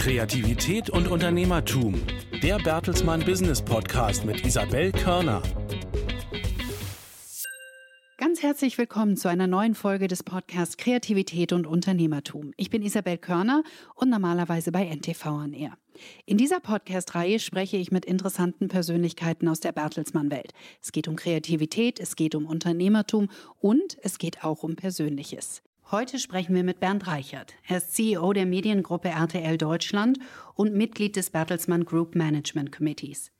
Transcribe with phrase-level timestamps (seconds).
[0.00, 2.00] Kreativität und Unternehmertum.
[2.42, 5.42] Der Bertelsmann Business Podcast mit Isabel Körner.
[8.16, 12.54] Ganz herzlich willkommen zu einer neuen Folge des Podcasts Kreativität und Unternehmertum.
[12.56, 13.62] Ich bin Isabel Körner
[13.94, 15.76] und normalerweise bei NTV an Air.
[16.24, 20.54] In dieser Podcast-Reihe spreche ich mit interessanten Persönlichkeiten aus der Bertelsmann-Welt.
[20.80, 23.28] Es geht um Kreativität, es geht um Unternehmertum
[23.58, 25.62] und es geht auch um Persönliches.
[25.92, 27.54] Heute sprechen wir mit Bernd Reichert.
[27.66, 30.20] Er ist CEO der Mediengruppe RTL Deutschland
[30.54, 33.32] und Mitglied des Bertelsmann Group Management Committees.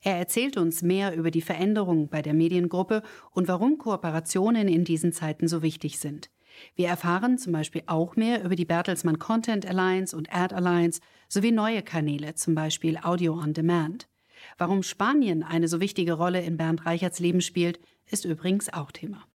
[0.00, 3.02] Er erzählt uns mehr über die Veränderungen bei der Mediengruppe
[3.32, 6.30] und warum Kooperationen in diesen Zeiten so wichtig sind.
[6.74, 11.52] Wir erfahren zum Beispiel auch mehr über die Bertelsmann Content Alliance und Ad Alliance sowie
[11.52, 14.08] neue Kanäle, zum Beispiel Audio on Demand.
[14.56, 19.26] Warum Spanien eine so wichtige Rolle in Bernd Reicherts Leben spielt, ist übrigens auch Thema.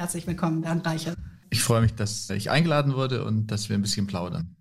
[0.00, 1.18] Herzlich willkommen, Bernd Reichert.
[1.50, 4.56] Ich freue mich, dass ich eingeladen wurde und dass wir ein bisschen plaudern.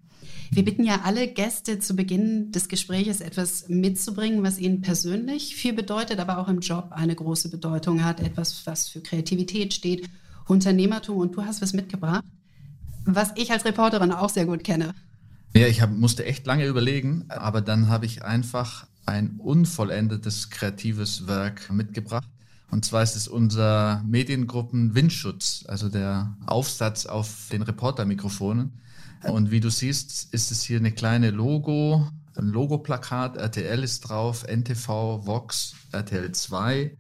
[0.52, 5.72] Wir bitten ja alle Gäste zu Beginn des Gesprächs etwas mitzubringen, was ihnen persönlich viel
[5.72, 10.10] bedeutet, aber auch im Job eine große Bedeutung hat, etwas, was für Kreativität steht,
[10.46, 11.16] Unternehmertum.
[11.16, 12.26] Und du hast was mitgebracht,
[13.06, 14.94] was ich als Reporterin auch sehr gut kenne.
[15.56, 21.28] Ja, ich hab, musste echt lange überlegen, aber dann habe ich einfach ein unvollendetes kreatives
[21.28, 22.28] Werk mitgebracht.
[22.72, 28.74] Und zwar ist es unser Mediengruppen Windschutz, also der Aufsatz auf den Reportermikrofonen.
[29.24, 34.46] Und wie du siehst, ist es hier eine kleine Logo, ein Logoplakat, RTL ist drauf,
[34.48, 36.98] NTV, Vox, RTL 2.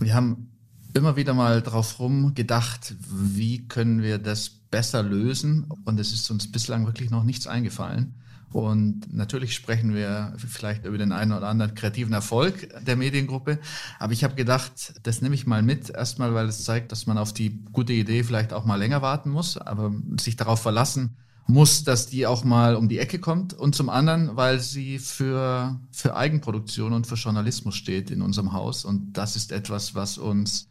[0.00, 0.52] Wir haben
[0.94, 5.66] immer wieder mal drauf rum gedacht, wie können wir das besser lösen?
[5.84, 8.14] Und es ist uns bislang wirklich noch nichts eingefallen.
[8.50, 13.58] Und natürlich sprechen wir vielleicht über den einen oder anderen kreativen Erfolg der Mediengruppe.
[13.98, 15.90] Aber ich habe gedacht, das nehme ich mal mit.
[15.90, 19.30] Erstmal, weil es zeigt, dass man auf die gute Idee vielleicht auch mal länger warten
[19.30, 23.52] muss, aber sich darauf verlassen muss, dass die auch mal um die Ecke kommt.
[23.52, 28.84] Und zum anderen, weil sie für, für Eigenproduktion und für Journalismus steht in unserem Haus.
[28.84, 30.68] Und das ist etwas, was uns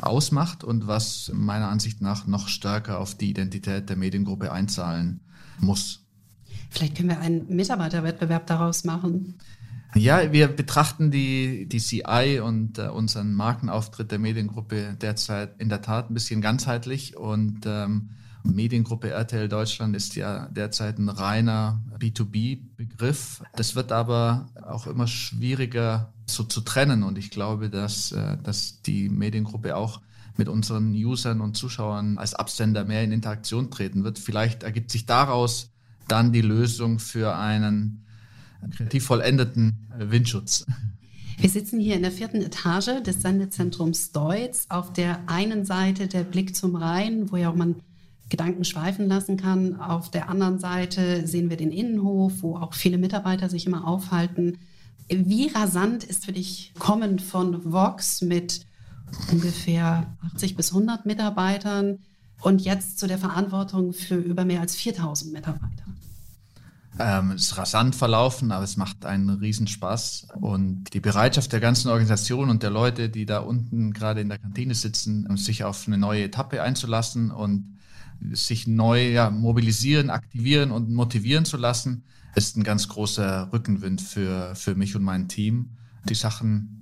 [0.00, 5.20] ausmacht und was meiner Ansicht nach noch stärker auf die Identität der Mediengruppe einzahlen
[5.58, 6.06] muss.
[6.70, 9.38] Vielleicht können wir einen Mitarbeiterwettbewerb daraus machen.
[9.94, 15.82] Ja, wir betrachten die, die CI und äh, unseren Markenauftritt der Mediengruppe derzeit in der
[15.82, 18.10] Tat ein bisschen ganzheitlich und ähm,
[18.44, 23.42] Mediengruppe RTL Deutschland ist ja derzeit ein reiner B2B-Begriff.
[23.54, 28.82] Das wird aber auch immer schwieriger so zu trennen und ich glaube, dass, äh, dass
[28.82, 30.00] die Mediengruppe auch
[30.36, 34.18] mit unseren Usern und Zuschauern als Absender mehr in Interaktion treten wird.
[34.18, 35.70] Vielleicht ergibt sich daraus
[36.10, 38.04] dann die Lösung für einen
[38.70, 40.66] kreativ vollendeten Windschutz.
[41.38, 44.66] Wir sitzen hier in der vierten Etage des Sendezentrums Deutz.
[44.68, 47.76] Auf der einen Seite der Blick zum Rhein, wo ja auch man
[48.28, 49.80] Gedanken schweifen lassen kann.
[49.80, 54.58] Auf der anderen Seite sehen wir den Innenhof, wo auch viele Mitarbeiter sich immer aufhalten.
[55.08, 58.66] Wie rasant ist für dich kommen von Vox mit
[59.32, 61.98] ungefähr 80 bis 100 Mitarbeitern
[62.42, 65.84] und jetzt zu der Verantwortung für über mehr als 4000 Mitarbeiter?
[66.98, 70.28] Ähm, es ist rasant verlaufen, aber es macht einen Riesenspaß.
[70.40, 74.38] Und die Bereitschaft der ganzen Organisation und der Leute, die da unten gerade in der
[74.38, 77.78] Kantine sitzen, sich auf eine neue Etappe einzulassen und
[78.32, 84.54] sich neu ja, mobilisieren, aktivieren und motivieren zu lassen, ist ein ganz großer Rückenwind für,
[84.54, 85.70] für mich und mein Team,
[86.08, 86.80] die Sachen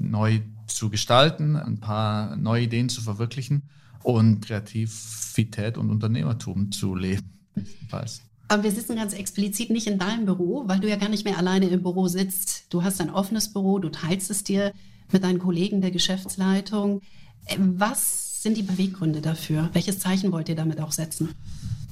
[0.00, 3.62] neu zu gestalten, ein paar neue Ideen zu verwirklichen
[4.02, 7.30] und Kreativität und Unternehmertum zu leben.
[7.90, 8.25] Weiß.
[8.48, 11.38] Aber wir sitzen ganz explizit nicht in deinem Büro, weil du ja gar nicht mehr
[11.38, 12.66] alleine im Büro sitzt.
[12.70, 14.72] Du hast ein offenes Büro, du teilst es dir
[15.10, 17.00] mit deinen Kollegen der Geschäftsleitung.
[17.46, 19.70] Äh, was sind die Beweggründe dafür?
[19.72, 21.34] Welches Zeichen wollt ihr damit auch setzen?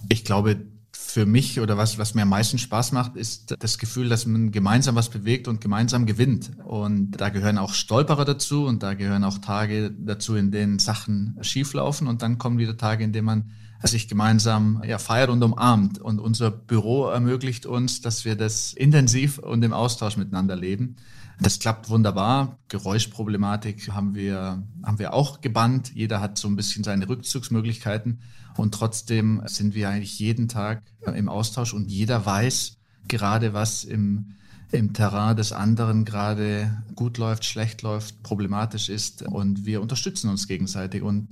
[0.09, 0.57] Ich glaube,
[0.93, 4.53] für mich oder was, was mir am meisten Spaß macht, ist das Gefühl, dass man
[4.53, 6.53] gemeinsam was bewegt und gemeinsam gewinnt.
[6.65, 11.37] Und da gehören auch Stolperer dazu und da gehören auch Tage dazu, in denen Sachen
[11.41, 13.51] schieflaufen und dann kommen wieder Tage, in denen man
[13.87, 15.99] sich gemeinsam ja, feiert und umarmt.
[15.99, 20.97] Und unser Büro ermöglicht uns, dass wir das intensiv und im Austausch miteinander leben.
[21.41, 22.59] Das klappt wunderbar.
[22.69, 25.93] Geräuschproblematik haben wir, haben wir auch gebannt.
[25.95, 28.21] Jeder hat so ein bisschen seine Rückzugsmöglichkeiten.
[28.57, 30.83] Und trotzdem sind wir eigentlich jeden Tag
[31.13, 32.77] im Austausch und jeder weiß
[33.09, 34.35] gerade, was im,
[34.71, 39.23] im Terrain des anderen gerade gut läuft, schlecht läuft, problematisch ist.
[39.23, 41.03] Und wir unterstützen uns gegenseitig.
[41.03, 41.29] Und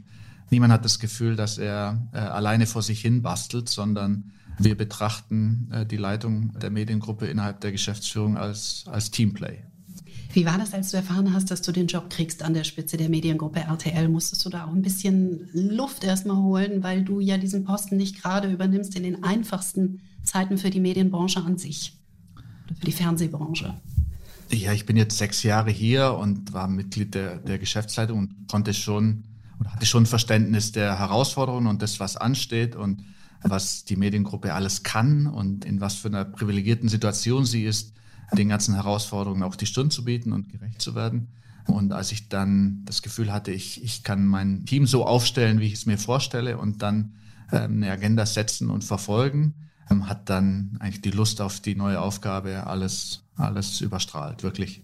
[0.52, 5.68] niemand hat das Gefühl, dass er äh, alleine vor sich hin bastelt, sondern wir betrachten
[5.72, 9.64] äh, die Leitung der Mediengruppe innerhalb der Geschäftsführung als, als Teamplay.
[10.34, 12.96] Wie war das, als du erfahren hast, dass du den Job kriegst an der Spitze
[12.96, 14.08] der Mediengruppe RTL?
[14.08, 18.22] Musstest du da auch ein bisschen Luft erstmal holen, weil du ja diesen Posten nicht
[18.22, 21.98] gerade übernimmst in den einfachsten Zeiten für die Medienbranche an sich
[22.66, 23.74] oder für die Fernsehbranche?
[24.50, 28.72] Ja, ich bin jetzt sechs Jahre hier und war Mitglied der, der Geschäftsleitung und konnte
[28.74, 29.24] schon
[29.62, 33.04] oder hatte schon Verständnis der Herausforderungen und des, was ansteht und
[33.42, 37.92] was die Mediengruppe alles kann und in was für einer privilegierten Situation sie ist
[38.32, 41.28] den ganzen Herausforderungen auch die Stirn zu bieten und gerecht zu werden.
[41.66, 45.66] Und als ich dann das Gefühl hatte, ich, ich kann mein Team so aufstellen, wie
[45.66, 47.14] ich es mir vorstelle und dann
[47.52, 49.54] ähm, eine Agenda setzen und verfolgen,
[49.90, 54.82] ähm, hat dann eigentlich die Lust auf die neue Aufgabe alles, alles überstrahlt, wirklich.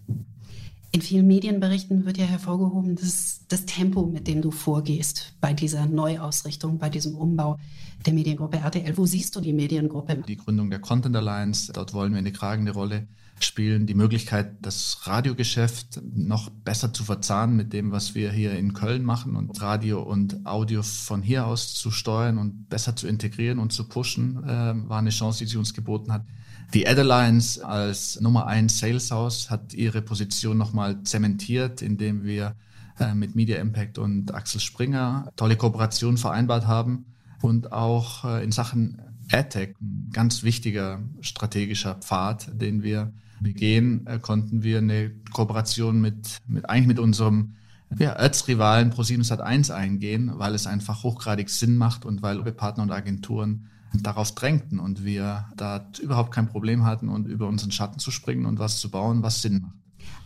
[0.91, 5.85] In vielen Medienberichten wird ja hervorgehoben, dass das Tempo, mit dem du vorgehst bei dieser
[5.85, 7.59] Neuausrichtung, bei diesem Umbau
[8.05, 8.97] der Mediengruppe RTL.
[8.97, 10.23] Wo siehst du die Mediengruppe?
[10.27, 13.07] Die Gründung der Content Alliance, dort wollen wir eine tragende Rolle
[13.43, 18.73] spielen, die Möglichkeit, das Radiogeschäft noch besser zu verzahnen mit dem, was wir hier in
[18.73, 23.59] Köln machen und Radio und Audio von hier aus zu steuern und besser zu integrieren
[23.59, 26.25] und zu pushen, äh, war eine Chance, die sie uns geboten hat.
[26.73, 32.55] Die Ad Alliance als Nummer eins Sales House hat ihre Position nochmal zementiert, indem wir
[32.99, 37.05] äh, mit Media Impact und Axel Springer tolle Kooperationen vereinbart haben
[37.41, 39.01] und auch äh, in Sachen
[39.31, 46.37] AdTech, ein ganz wichtiger strategischer Pfad, den wir begehen, äh, konnten wir eine Kooperation mit,
[46.47, 47.55] mit eigentlich mit unserem
[47.97, 52.91] ja, Erzrivalen Pro7 1 eingehen, weil es einfach hochgradig Sinn macht und weil Partner und
[52.91, 58.11] Agenturen darauf drängten und wir da überhaupt kein Problem hatten und über unseren Schatten zu
[58.11, 59.73] springen und was zu bauen, was Sinn macht.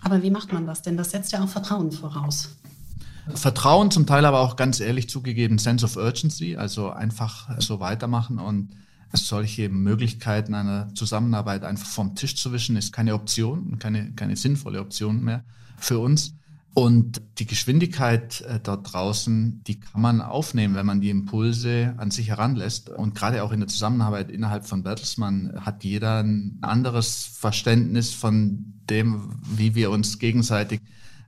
[0.02, 0.98] Aber wie macht man das denn?
[0.98, 2.56] Das setzt ja auch Vertrauen voraus.
[3.34, 8.38] Vertrauen, zum Teil aber auch ganz ehrlich zugegeben, Sense of Urgency, also einfach so weitermachen
[8.38, 8.76] und
[9.14, 14.82] solche Möglichkeiten einer Zusammenarbeit einfach vom Tisch zu wischen, ist keine Option, keine, keine sinnvolle
[14.82, 15.46] Option mehr
[15.78, 16.36] für uns.
[16.74, 22.10] Und die Geschwindigkeit äh, dort draußen, die kann man aufnehmen, wenn man die Impulse an
[22.10, 22.90] sich heranlässt.
[22.90, 28.74] Und gerade auch in der Zusammenarbeit innerhalb von Bertelsmann hat jeder ein anderes Verständnis von
[28.90, 30.82] dem, wie wir uns gegenseitig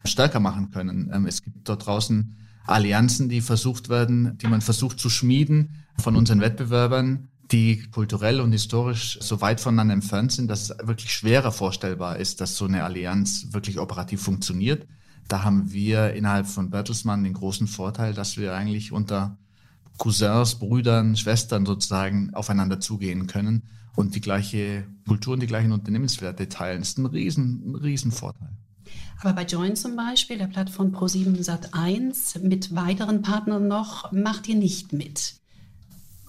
[0.04, 1.12] stärker machen können.
[1.14, 6.16] Ähm, es gibt dort draußen Allianzen, die versucht werden, die man versucht zu schmieden von
[6.16, 11.52] unseren Wettbewerbern, die kulturell und historisch so weit voneinander entfernt sind, dass es wirklich schwerer
[11.52, 14.88] vorstellbar ist, dass so eine Allianz wirklich operativ funktioniert.
[15.28, 19.38] Da haben wir innerhalb von Bertelsmann den großen Vorteil, dass wir eigentlich unter
[19.98, 23.64] Cousins, Brüdern, Schwestern sozusagen aufeinander zugehen können
[23.96, 26.82] und die gleiche Kultur und die gleichen Unternehmenswerte teilen.
[26.82, 28.50] Das ist ein riesen, ein riesen Vorteil.
[29.22, 34.56] Aber bei Join zum Beispiel, der Plattform Pro7 Sat1, mit weiteren Partnern noch, macht ihr
[34.56, 35.36] nicht mit.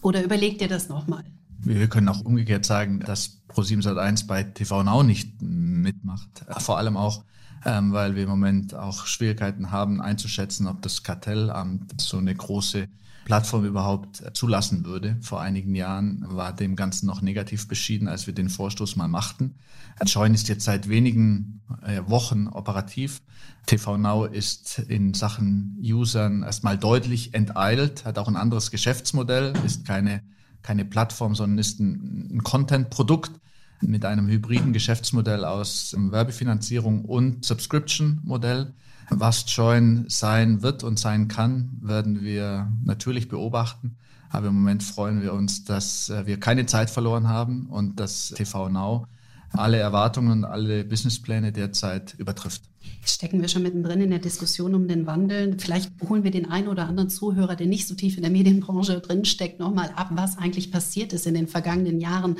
[0.01, 1.25] Oder überlegt ihr das nochmal?
[1.59, 6.45] Wir können auch umgekehrt sagen, dass Pro7 Sat1 bei TV Now nicht mitmacht.
[6.59, 7.25] Vor allem auch,
[7.67, 12.89] ähm, weil wir im Moment auch Schwierigkeiten haben einzuschätzen, ob das Kartellamt so eine große
[13.25, 15.17] Plattform überhaupt zulassen würde.
[15.21, 19.57] Vor einigen Jahren war dem Ganzen noch negativ beschieden, als wir den Vorstoß mal machten.
[20.05, 23.21] Join ist jetzt seit wenigen äh, Wochen operativ.
[23.67, 29.85] TV Now ist in Sachen Usern erstmal deutlich enteilt, hat auch ein anderes Geschäftsmodell, ist
[29.85, 30.23] keine,
[30.63, 33.33] keine Plattform, sondern ist ein, ein Content-Produkt
[33.81, 38.73] mit einem hybriden Geschäftsmodell aus Werbefinanzierung und Subscription-Modell.
[39.11, 43.97] Was Join sein wird und sein kann, werden wir natürlich beobachten.
[44.31, 48.31] Aber im Moment freuen wir uns, dass äh, wir keine Zeit verloren haben und dass
[48.31, 49.07] TV Now
[49.53, 52.63] alle Erwartungen und alle Businesspläne derzeit übertrifft.
[53.05, 55.57] Stecken wir schon mittendrin in der Diskussion um den Wandel.
[55.59, 59.01] Vielleicht holen wir den einen oder anderen Zuhörer, der nicht so tief in der Medienbranche
[59.01, 62.37] drinsteckt, nochmal ab, was eigentlich passiert ist in den vergangenen Jahren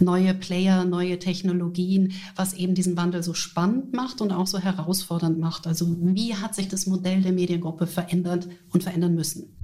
[0.00, 5.38] neue Player, neue Technologien, was eben diesen Wandel so spannend macht und auch so herausfordernd
[5.38, 5.66] macht.
[5.66, 9.54] Also wie hat sich das Modell der Mediengruppe verändert und verändern müssen?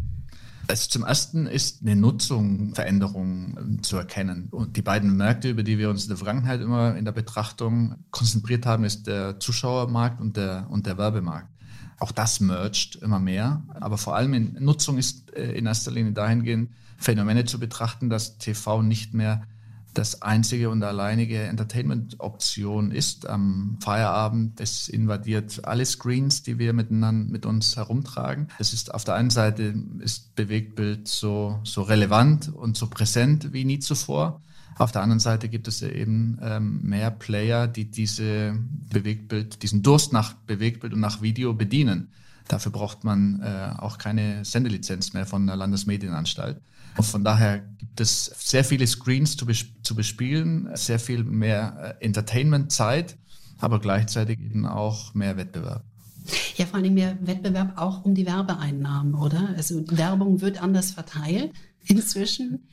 [0.66, 4.48] Also zum ersten ist eine Nutzung, Veränderung ähm, zu erkennen.
[4.50, 7.96] Und die beiden Märkte, über die wir uns in der Vergangenheit immer in der Betrachtung
[8.10, 11.48] konzentriert haben, ist der Zuschauermarkt und der, und der Werbemarkt.
[11.98, 13.62] Auch das mergt immer mehr.
[13.74, 18.38] Aber vor allem in Nutzung ist äh, in erster Linie dahingehend, Phänomene zu betrachten, dass
[18.38, 19.42] TV nicht mehr
[19.94, 23.28] das einzige und alleinige Entertainment-Option ist.
[23.28, 28.48] Am Feierabend, es invadiert alle Screens, die wir miteinander mit uns herumtragen.
[28.58, 33.64] Es ist auf der einen Seite ist Bewegtbild so, so relevant und so präsent wie
[33.64, 34.42] nie zuvor.
[34.76, 38.58] Auf der anderen Seite gibt es eben ähm, mehr Player, die diese
[38.92, 42.08] Bewegtbild, diesen Durst nach Bewegtbild und nach Video bedienen.
[42.48, 46.60] Dafür braucht man äh, auch keine Sendelizenz mehr von der Landesmedienanstalt.
[46.96, 51.96] Und von daher gibt es sehr viele Screens zu, bes zu bespielen, sehr viel mehr
[52.00, 53.16] äh, Entertainment-Zeit.
[53.58, 55.84] aber gleichzeitig eben auch mehr Wettbewerb.
[56.56, 59.54] Ja, vor allem mehr Wettbewerb auch um die Werbeeinnahmen, oder?
[59.56, 61.52] Also Werbung wird anders verteilt
[61.86, 62.68] inzwischen.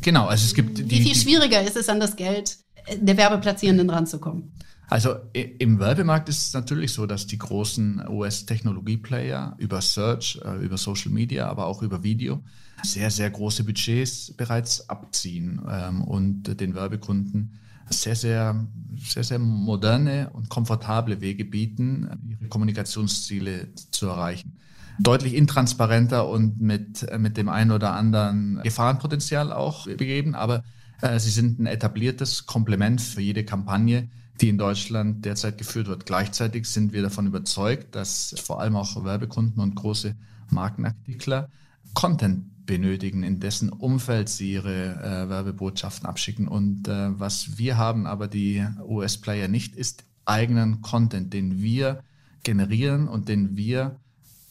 [0.00, 0.78] Genau, also es gibt.
[0.78, 2.58] Die, Wie viel schwieriger ist es, an das Geld
[2.98, 4.52] der Werbeplatzierenden ranzukommen?
[4.88, 10.76] Also im Werbemarkt ist es natürlich so, dass die großen US-Technologie-Player über Search, äh, über
[10.76, 12.42] Social Media, aber auch über Video
[12.82, 18.66] sehr, sehr große Budgets bereits abziehen ähm, und den Werbekunden sehr, sehr,
[18.96, 24.56] sehr, sehr moderne und komfortable Wege bieten, ihre Kommunikationsziele zu erreichen.
[24.98, 30.64] Deutlich intransparenter und mit, mit dem einen oder anderen Gefahrenpotenzial auch begeben, aber
[31.00, 34.08] äh, sie sind ein etabliertes Komplement für jede Kampagne,
[34.40, 36.06] die in Deutschland derzeit geführt wird.
[36.06, 40.14] Gleichzeitig sind wir davon überzeugt, dass vor allem auch Werbekunden und große
[40.50, 41.48] Markenartikler
[41.94, 46.48] Content benötigen, in dessen Umfeld sie ihre äh, Werbebotschaften abschicken.
[46.48, 52.02] Und äh, was wir haben, aber die US-Player nicht, ist eigenen Content, den wir
[52.42, 53.96] generieren und den wir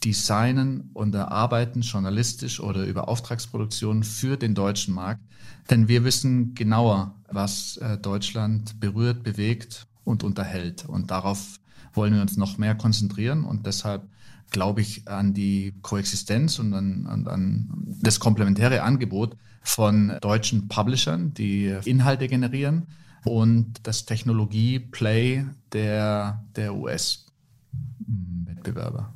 [0.06, 5.24] designen und erarbeiten, journalistisch oder über Auftragsproduktion für den deutschen Markt.
[5.72, 10.86] Denn wir wissen genauer, was äh, Deutschland berührt, bewegt und unterhält.
[10.86, 11.60] Und darauf
[11.94, 13.44] wollen wir uns noch mehr konzentrieren.
[13.44, 14.08] Und deshalb
[14.52, 21.34] glaube ich an die Koexistenz und an, an, an das komplementäre Angebot von deutschen Publishern,
[21.34, 22.86] die Inhalte generieren
[23.24, 29.15] und das Technologie-Play der, der US-Wettbewerber.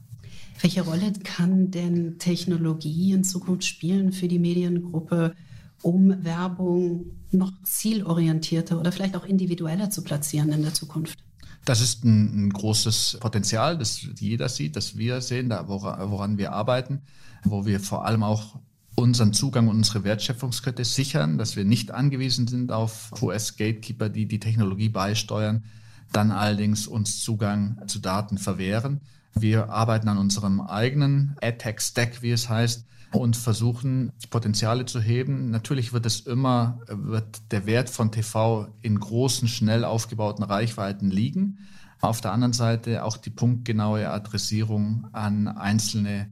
[0.62, 5.34] Welche Rolle kann denn Technologie in Zukunft spielen für die Mediengruppe,
[5.82, 11.20] um Werbung noch zielorientierter oder vielleicht auch individueller zu platzieren in der Zukunft?
[11.66, 16.38] Das ist ein, ein, großes Potenzial, das jeder sieht, das wir sehen, da woran, woran
[16.38, 17.02] wir arbeiten,
[17.44, 18.60] wo wir vor allem auch
[18.96, 24.40] unseren Zugang und unsere Wertschöpfungskette sichern, dass wir nicht angewiesen sind auf US-Gatekeeper, die die
[24.40, 25.64] Technologie beisteuern,
[26.12, 29.02] dann allerdings uns Zugang zu Daten verwehren.
[29.34, 35.50] Wir arbeiten an unserem eigenen AdTech-Stack, wie es heißt, und versuchen, Potenziale zu heben.
[35.50, 41.58] Natürlich wird es immer, wird der Wert von TV in großen, schnell aufgebauten Reichweiten liegen.
[42.02, 46.30] Auf der anderen Seite auch die punktgenaue Adressierung an einzelne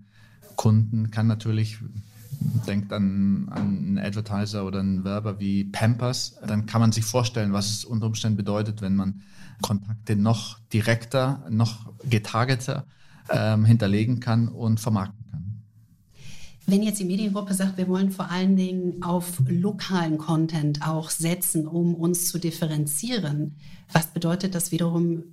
[0.56, 1.80] Kunden kann natürlich,
[2.68, 7.54] denkt an, an einen Advertiser oder einen Werber wie Pampers, dann kann man sich vorstellen,
[7.54, 9.22] was es unter Umständen bedeutet, wenn man
[9.62, 12.86] Kontakte noch direkter, noch getargeter
[13.30, 15.64] ähm, hinterlegen kann und vermarkten kann.
[16.70, 21.66] Wenn jetzt die Mediengruppe sagt, wir wollen vor allen Dingen auf lokalen Content auch setzen,
[21.66, 23.56] um uns zu differenzieren,
[23.94, 25.24] was bedeutet das wiederum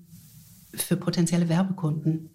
[0.73, 2.31] für potenzielle Werbekunden?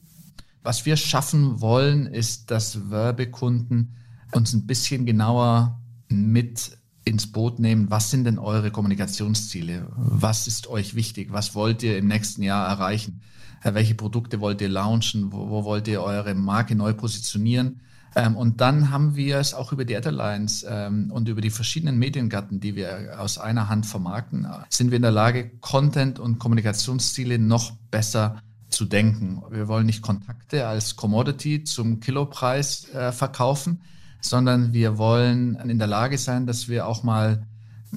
[0.64, 3.96] Was wir schaffen wollen, ist, dass Werbekunden
[4.32, 9.88] uns ein bisschen genauer mit ins Boot nehmen, was sind denn eure Kommunikationsziele?
[9.96, 11.32] Was ist euch wichtig?
[11.32, 13.22] Was wollt ihr im nächsten Jahr erreichen?
[13.64, 15.32] Äh, welche Produkte wollt ihr launchen?
[15.32, 17.82] Wo, wo wollt ihr eure Marke neu positionieren?
[18.16, 21.98] Ähm, und dann haben wir es auch über die Airlines ähm, und über die verschiedenen
[22.00, 27.38] Mediengatten, die wir aus einer Hand vermarkten, sind wir in der Lage, Content und Kommunikationsziele
[27.40, 29.42] noch besser zu denken.
[29.50, 33.82] Wir wollen nicht Kontakte als Commodity zum Kilopreis äh, verkaufen,
[34.22, 37.46] sondern wir wollen in der Lage sein, dass wir auch mal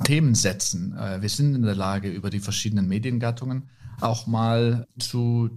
[0.04, 0.96] Themen setzen.
[0.96, 3.68] Äh, wir sind in der Lage, über die verschiedenen Mediengattungen
[4.00, 5.50] auch mal zu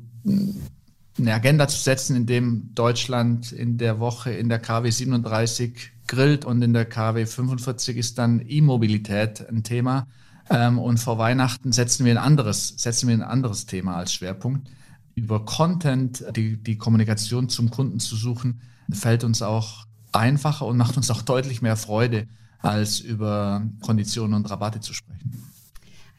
[1.17, 6.45] eine Agenda zu setzen, in dem Deutschland in der Woche in der KW 37 grillt
[6.45, 10.07] und in der KW 45 ist dann E-Mobilität ein Thema.
[10.49, 14.69] Ähm, und vor Weihnachten setzen wir ein anderes, setzen wir ein anderes Thema als Schwerpunkt.
[15.15, 20.97] Über Content, die, die Kommunikation zum Kunden zu suchen, fällt uns auch einfacher und macht
[20.97, 22.27] uns auch deutlich mehr Freude,
[22.59, 25.43] als über Konditionen und Rabatte zu sprechen.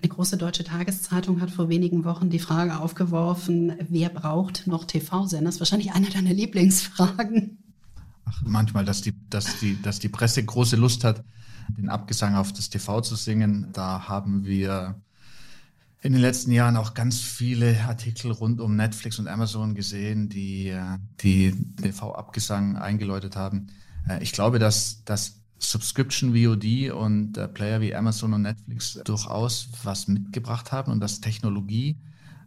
[0.03, 5.47] Eine große deutsche Tageszeitung hat vor wenigen Wochen die Frage aufgeworfen, wer braucht noch TV-Sender?
[5.47, 7.59] Das ist wahrscheinlich einer deiner Lieblingsfragen.
[8.27, 11.25] Ach, manchmal, dass die, dass, die, dass die Presse große Lust hat,
[11.77, 13.69] den Abgesang auf das TV zu singen.
[13.73, 15.01] Da haben wir
[16.03, 20.77] in den letzten Jahren auch ganz viele Artikel rund um Netflix und Amazon gesehen, die
[21.21, 23.69] die TV-Abgesang eingeläutet haben.
[24.09, 29.69] Äh, ich glaube, dass, dass Subscription VOD und äh, Player wie Amazon und Netflix durchaus
[29.85, 31.97] was mitgebracht haben und dass Technologie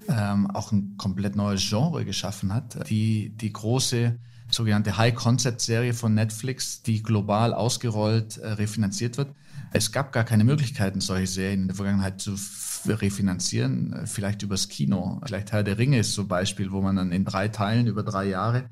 [0.07, 2.89] ähm, auch ein komplett neues Genre geschaffen hat.
[2.89, 4.17] Die, die große
[4.51, 9.33] sogenannte High-Concept-Serie von Netflix, die global ausgerollt äh, refinanziert wird.
[9.71, 12.35] Es gab gar keine Möglichkeiten, solche Serien in der Vergangenheit zu
[12.87, 15.21] refinanzieren, äh, vielleicht übers Kino.
[15.25, 18.03] Vielleicht Herr der Ringe ist so ein Beispiel, wo man dann in drei Teilen über
[18.03, 18.69] drei Jahre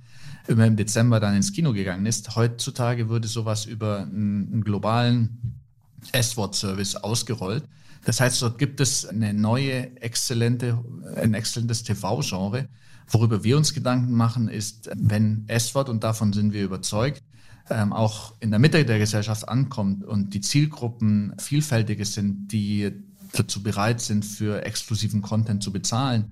[0.48, 2.36] immer im Dezember dann ins Kino gegangen ist.
[2.36, 5.58] Heutzutage würde sowas über einen, einen globalen
[6.12, 7.64] S-Wort-Service ausgerollt.
[8.06, 10.84] Das heißt, dort gibt es eine neue, exzellente,
[11.16, 12.68] ein exzellentes TV-Genre.
[13.10, 17.24] Worüber wir uns Gedanken machen, ist, wenn S-Wort, und davon sind wir überzeugt,
[17.70, 22.92] ähm, auch in der Mitte der Gesellschaft ankommt und die Zielgruppen vielfältige sind, die
[23.34, 26.32] dazu bereit sind, für exklusiven Content zu bezahlen,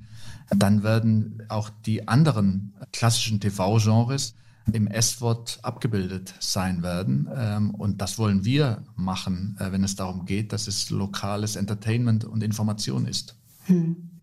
[0.50, 4.36] dann werden auch die anderen klassischen TV-Genres
[4.72, 7.30] im S-Wort abgebildet sein werden.
[7.36, 12.26] Ähm, und das wollen wir machen, äh, wenn es darum geht, dass es lokales Entertainment
[12.26, 13.36] und Information ist.
[13.66, 14.16] Hm.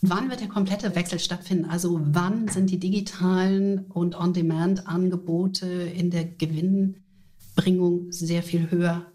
[0.00, 1.64] Wann wird der komplette Wechsel stattfinden?
[1.64, 9.06] Also wann sind die digitalen und On-Demand-Angebote in der Gewinnbringung sehr viel höher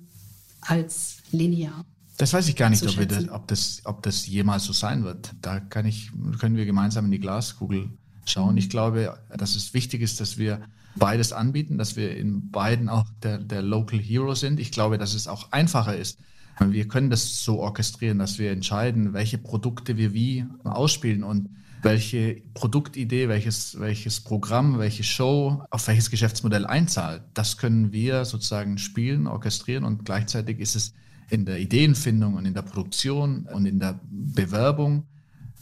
[0.62, 1.86] als linear?
[2.18, 5.34] Das weiß ich gar nicht, ob, das, ob, das, ob das jemals so sein wird.
[5.42, 7.90] Da kann ich, können wir gemeinsam in die Glaskugel
[8.26, 8.56] schauen.
[8.58, 10.62] Ich glaube, dass es wichtig ist, dass wir
[10.96, 14.60] beides anbieten, dass wir in beiden auch der, der Local Hero sind.
[14.60, 16.20] Ich glaube, dass es auch einfacher ist.
[16.60, 21.50] Wir können das so orchestrieren, dass wir entscheiden, welche Produkte wir wie ausspielen und
[21.82, 27.24] welche Produktidee, welches, welches Programm, welche Show auf welches Geschäftsmodell einzahlt.
[27.34, 30.94] Das können wir sozusagen spielen, orchestrieren und gleichzeitig ist es
[31.34, 35.08] in der Ideenfindung und in der Produktion und in der Bewerbung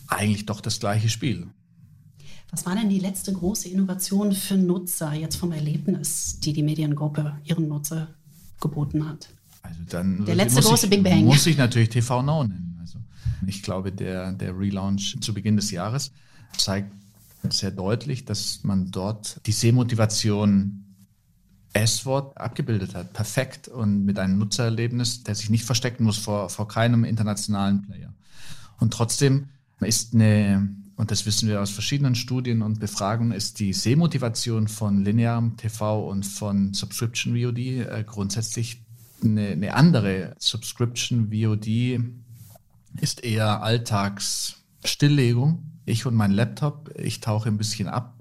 [0.07, 1.47] eigentlich doch das gleiche Spiel.
[2.51, 7.37] Was war denn die letzte große Innovation für Nutzer jetzt vom Erlebnis, die die Mediengruppe
[7.45, 8.09] ihren Nutzer
[8.59, 9.29] geboten hat?
[9.61, 11.23] Also dann der letzte große ich, Big Bang.
[11.23, 12.77] Muss ich natürlich TV Now nennen.
[12.81, 12.99] Also
[13.47, 16.11] ich glaube, der, der Relaunch zu Beginn des Jahres
[16.57, 16.91] zeigt
[17.49, 20.83] sehr deutlich, dass man dort die Sehmotivation
[21.73, 23.13] S-Wort abgebildet hat.
[23.13, 28.13] Perfekt und mit einem Nutzererlebnis, der sich nicht verstecken muss vor, vor keinem internationalen Player.
[28.79, 29.49] Und trotzdem
[29.79, 35.03] ist eine, und das wissen wir aus verschiedenen Studien und Befragungen, ist die Sehmotivation von
[35.03, 38.83] linearem TV und von Subscription VOD äh, grundsätzlich
[39.23, 40.35] eine, eine andere.
[40.39, 42.01] Subscription VOD
[42.99, 45.63] ist eher Alltagsstilllegung.
[45.85, 48.20] Ich und mein Laptop, ich tauche ein bisschen ab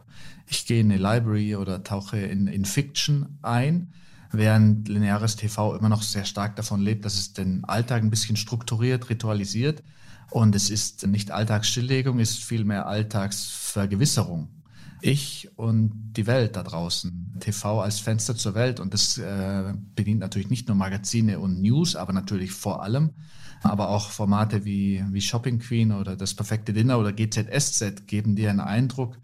[0.50, 3.92] ich gehe in eine Library oder tauche in, in Fiction ein,
[4.32, 8.36] während lineares TV immer noch sehr stark davon lebt, dass es den Alltag ein bisschen
[8.36, 9.82] strukturiert, ritualisiert.
[10.30, 14.48] Und es ist nicht Alltagsstilllegung, es ist vielmehr Alltagsvergewisserung.
[15.00, 17.36] Ich und die Welt da draußen.
[17.40, 18.80] TV als Fenster zur Welt.
[18.80, 23.10] Und das äh, bedient natürlich nicht nur Magazine und News, aber natürlich vor allem.
[23.62, 28.50] Aber auch Formate wie, wie Shopping Queen oder das perfekte Dinner oder GZSZ geben dir
[28.50, 29.18] einen Eindruck,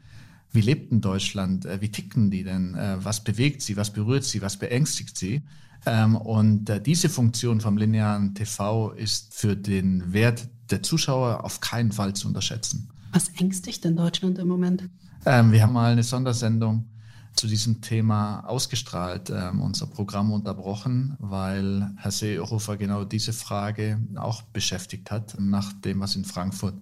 [0.52, 1.66] wie lebt denn Deutschland?
[1.66, 2.74] Äh, wie ticken die denn?
[2.74, 3.76] Äh, was bewegt sie?
[3.76, 4.42] Was berührt sie?
[4.42, 5.42] Was beängstigt sie?
[5.85, 11.61] Ähm, und äh, diese Funktion vom linearen TV ist für den Wert der Zuschauer auf
[11.61, 12.88] keinen Fall zu unterschätzen.
[13.12, 14.88] Was ängstigt denn Deutschland im Moment?
[15.24, 16.87] Ähm, wir haben mal eine Sondersendung
[17.35, 24.42] zu diesem Thema ausgestrahlt, ähm, unser Programm unterbrochen, weil Herr Seehofer genau diese Frage auch
[24.42, 26.74] beschäftigt hat, nach dem, was in Frankfurt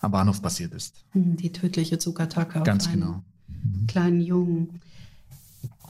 [0.00, 0.94] am Bahnhof passiert ist.
[1.14, 3.22] Die tödliche Zugattacke Ganz auf einen genau.
[3.48, 3.86] Mhm.
[3.86, 4.80] kleinen Jungen.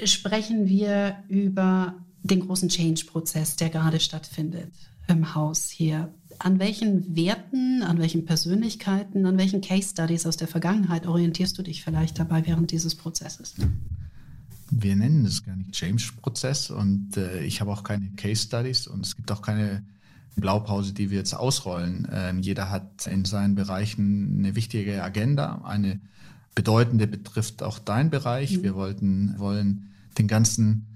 [0.05, 4.73] Sprechen wir über den großen Change-Prozess, der gerade stattfindet
[5.09, 6.13] im Haus hier.
[6.39, 11.63] An welchen Werten, an welchen Persönlichkeiten, an welchen Case Studies aus der Vergangenheit orientierst du
[11.63, 13.55] dich vielleicht dabei während dieses Prozesses?
[14.71, 19.05] Wir nennen es gar nicht Change-Prozess und äh, ich habe auch keine Case Studies und
[19.05, 19.83] es gibt auch keine
[20.41, 22.09] Blaupause, die wir jetzt ausrollen.
[22.13, 25.63] Ähm, jeder hat in seinen Bereichen eine wichtige Agenda.
[25.65, 26.01] Eine
[26.55, 28.59] bedeutende betrifft auch deinen Bereich.
[28.59, 28.63] Mhm.
[28.63, 30.87] Wir wollten, wollen den ganzen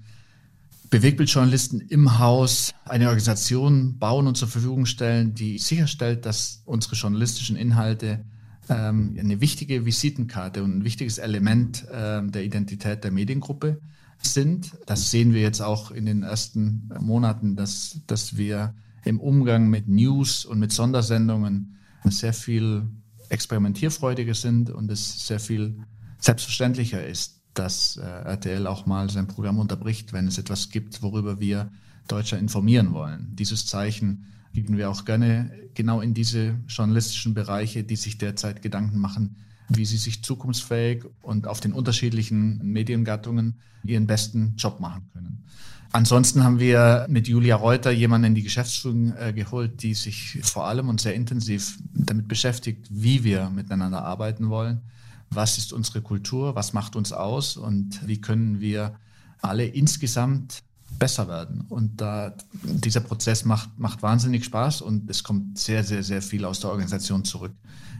[0.89, 7.55] Bewegtbildjournalisten im Haus eine Organisation bauen und zur Verfügung stellen, die sicherstellt, dass unsere journalistischen
[7.55, 8.23] Inhalte
[8.69, 13.79] ähm, eine wichtige Visitenkarte und ein wichtiges Element ähm, der Identität der Mediengruppe
[14.21, 14.73] sind.
[14.85, 18.73] Das sehen wir jetzt auch in den ersten Monaten, dass, dass wir
[19.05, 22.83] im Umgang mit News und mit Sondersendungen sehr viel
[23.29, 25.77] experimentierfreudiger sind und es sehr viel
[26.19, 31.39] selbstverständlicher ist, dass äh, RTL auch mal sein Programm unterbricht, wenn es etwas gibt, worüber
[31.39, 31.71] wir
[32.07, 33.35] Deutscher informieren wollen.
[33.35, 38.99] Dieses Zeichen geben wir auch gerne genau in diese journalistischen Bereiche, die sich derzeit Gedanken
[38.99, 39.37] machen,
[39.69, 45.45] wie sie sich zukunftsfähig und auf den unterschiedlichen Mediengattungen ihren besten Job machen können.
[45.93, 50.65] Ansonsten haben wir mit Julia Reuter jemanden in die Geschäftsführung äh, geholt, die sich vor
[50.65, 54.81] allem und sehr intensiv damit beschäftigt, wie wir miteinander arbeiten wollen.
[55.29, 56.55] Was ist unsere Kultur?
[56.55, 57.57] Was macht uns aus?
[57.57, 58.95] Und wie können wir
[59.43, 60.63] alle insgesamt
[60.97, 61.61] besser werden?
[61.69, 66.43] Und da, dieser Prozess macht, macht wahnsinnig Spaß und es kommt sehr, sehr, sehr viel
[66.45, 67.53] aus der Organisation zurück,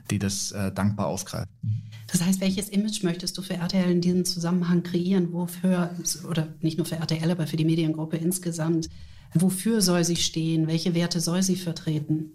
[0.09, 1.49] die das äh, dankbar aufgreift.
[2.13, 5.33] Das heißt, welches Image möchtest du für RTL in diesem Zusammenhang kreieren?
[5.33, 5.89] Wofür,
[6.29, 8.87] oder nicht nur für RTL, aber für die Mediengruppe insgesamt,
[9.33, 10.67] wofür soll sie stehen?
[10.67, 12.33] Welche Werte soll sie vertreten?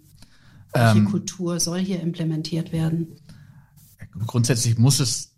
[0.73, 3.07] Welche ähm, Kultur soll hier implementiert werden?
[4.27, 5.31] Grundsätzlich muss es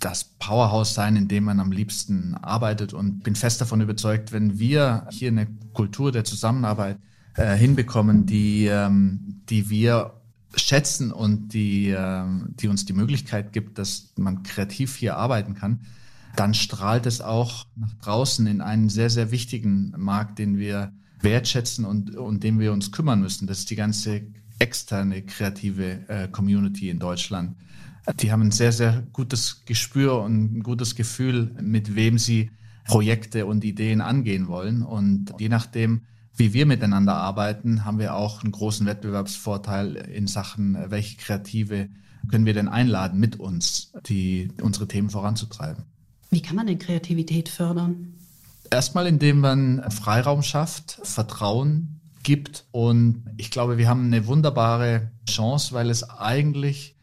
[0.00, 4.58] das Powerhouse sein, in dem man am liebsten arbeitet und bin fest davon überzeugt, wenn
[4.58, 6.98] wir hier eine Kultur der Zusammenarbeit
[7.36, 10.14] äh, hinbekommen, die, ähm, die wir
[10.56, 12.24] schätzen und die, äh,
[12.60, 15.80] die uns die Möglichkeit gibt, dass man kreativ hier arbeiten kann,
[16.36, 21.84] dann strahlt es auch nach draußen in einen sehr, sehr wichtigen Markt, den wir wertschätzen
[21.84, 23.46] und um den wir uns kümmern müssen.
[23.46, 24.22] Das ist die ganze
[24.58, 27.56] externe kreative äh, Community in Deutschland.
[28.20, 32.50] Die haben ein sehr, sehr gutes Gespür und ein gutes Gefühl, mit wem sie
[32.84, 34.82] Projekte und Ideen angehen wollen.
[34.82, 36.02] Und je nachdem,
[36.36, 41.88] wie wir miteinander arbeiten, haben wir auch einen großen Wettbewerbsvorteil in Sachen, welche Kreative
[42.28, 45.84] können wir denn einladen, mit uns die, unsere Themen voranzutreiben.
[46.30, 48.14] Wie kann man denn Kreativität fördern?
[48.70, 52.64] Erstmal, indem man Freiraum schafft, Vertrauen gibt.
[52.72, 56.96] Und ich glaube, wir haben eine wunderbare Chance, weil es eigentlich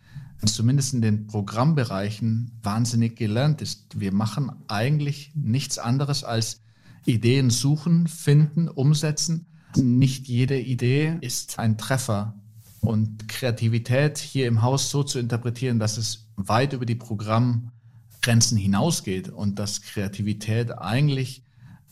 [0.45, 3.99] zumindest in den Programmbereichen wahnsinnig gelernt ist.
[3.99, 6.61] Wir machen eigentlich nichts anderes als
[7.05, 9.47] Ideen suchen, finden, umsetzen.
[9.75, 12.35] Nicht jede Idee ist ein Treffer.
[12.81, 19.29] Und Kreativität hier im Haus so zu interpretieren, dass es weit über die Programmgrenzen hinausgeht
[19.29, 21.43] und dass Kreativität eigentlich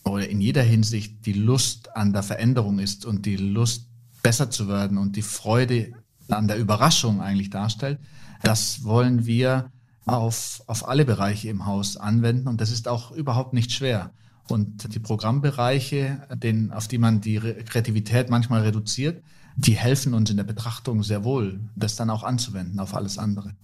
[0.03, 3.87] oder in jeder Hinsicht die Lust an der Veränderung ist und die Lust
[4.23, 5.93] besser zu werden und die Freude
[6.29, 7.99] an der Überraschung eigentlich darstellt,
[8.41, 9.71] das wollen wir
[10.05, 14.11] auf, auf alle Bereiche im Haus anwenden und das ist auch überhaupt nicht schwer.
[14.49, 19.23] Und die Programmbereiche, den, auf die man die Kreativität manchmal reduziert,
[19.55, 23.55] die helfen uns in der Betrachtung sehr wohl, das dann auch anzuwenden auf alles andere.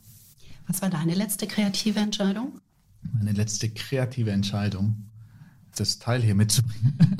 [0.68, 2.60] Was war deine letzte kreative Entscheidung?
[3.14, 5.10] Meine letzte kreative Entscheidung,
[5.76, 6.98] das Teil hier mitzubringen.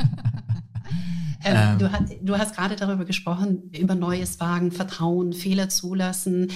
[1.44, 6.52] ähm, ähm, du, hast, du hast gerade darüber gesprochen, über Neues wagen, Vertrauen, Fehler zulassen.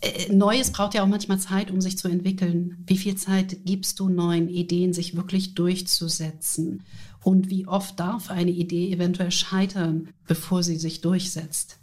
[0.00, 2.84] Äh, Neues braucht ja auch manchmal Zeit, um sich zu entwickeln.
[2.86, 6.82] Wie viel Zeit gibst du neuen Ideen, sich wirklich durchzusetzen?
[7.22, 11.78] Und wie oft darf eine Idee eventuell scheitern, bevor sie sich durchsetzt?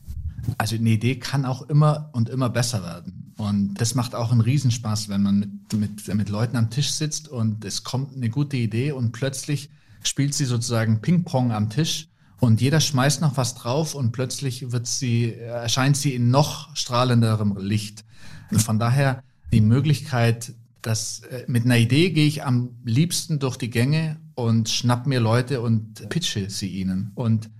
[0.57, 3.33] Also eine Idee kann auch immer und immer besser werden.
[3.37, 7.27] Und das macht auch einen Riesenspaß, wenn man mit, mit, mit Leuten am Tisch sitzt
[7.27, 9.69] und es kommt eine gute Idee und plötzlich
[10.03, 12.07] spielt sie sozusagen Ping-Pong am Tisch
[12.41, 17.55] und jeder schmeißt noch was drauf und plötzlich wird sie, erscheint sie in noch strahlenderem
[17.57, 18.03] Licht.
[18.51, 19.23] Von daher
[19.53, 24.69] die Möglichkeit, dass äh, mit einer Idee gehe ich am liebsten durch die Gänge und
[24.69, 27.11] schnapp mir Leute und pitche sie ihnen.
[27.13, 27.51] Und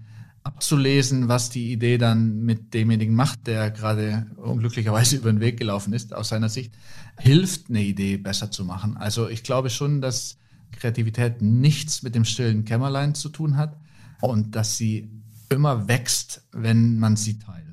[0.42, 5.94] abzulesen, was die Idee dann mit demjenigen macht, der gerade unglücklicherweise über den Weg gelaufen
[5.94, 6.74] ist, aus seiner Sicht,
[7.20, 8.98] hilft eine Idee besser zu machen.
[8.98, 10.40] Also ich glaube schon, dass
[10.72, 13.78] Kreativität nichts mit dem stillen Kämmerlein zu tun hat,
[14.22, 15.10] und dass sie
[15.50, 17.66] immer wächst, wenn man sie teilt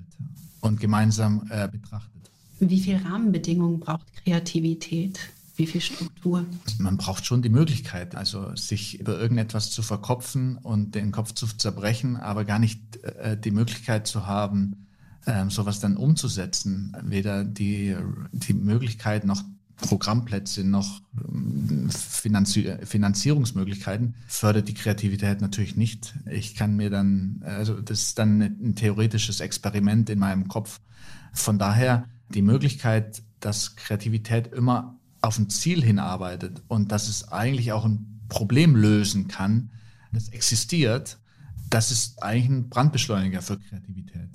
[0.60, 2.30] und gemeinsam äh, betrachtet.
[2.60, 5.18] Wie viel Rahmenbedingungen braucht Kreativität?
[5.56, 6.44] Wie viel Struktur?
[6.78, 11.46] Man braucht schon die Möglichkeit, also sich über irgendetwas zu verkopfen und den Kopf zu
[11.46, 14.86] zerbrechen, aber gar nicht äh, die Möglichkeit zu haben,
[15.26, 16.96] äh, sowas dann umzusetzen.
[17.02, 17.96] Weder die,
[18.32, 19.42] die Möglichkeit noch
[19.80, 26.14] Programmplätze, noch ähm, Finanzi Finanzierungsmöglichkeiten, fördert die Kreativität natürlich nicht.
[26.30, 30.80] Ich kann mir dann, also das ist dann ein theoretisches Experiment in meinem Kopf.
[31.32, 37.72] Von daher die Möglichkeit, dass Kreativität immer auf ein Ziel hinarbeitet und dass es eigentlich
[37.72, 39.70] auch ein Problem lösen kann,
[40.12, 41.18] das existiert,
[41.70, 44.30] das ist eigentlich ein Brandbeschleuniger für Kreativität.